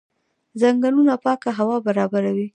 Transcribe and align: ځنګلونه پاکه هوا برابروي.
ځنګلونه 0.61 1.13
پاکه 1.23 1.51
هوا 1.57 1.77
برابروي. 1.87 2.47